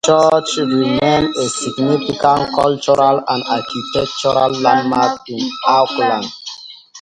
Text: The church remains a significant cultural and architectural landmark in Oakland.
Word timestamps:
The 0.03 0.29
church 0.47 0.57
remains 0.67 1.37
a 1.37 1.47
significant 1.47 2.55
cultural 2.55 3.21
and 3.27 3.43
architectural 3.43 4.49
landmark 4.59 5.21
in 5.27 5.47
Oakland. 5.67 6.25